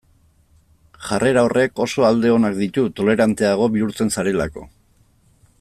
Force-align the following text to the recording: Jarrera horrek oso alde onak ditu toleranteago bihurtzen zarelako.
Jarrera 1.07 1.43
horrek 1.49 1.83
oso 1.85 2.07
alde 2.09 2.33
onak 2.37 2.57
ditu 2.63 2.87
toleranteago 3.01 3.71
bihurtzen 3.77 4.15
zarelako. 4.17 4.69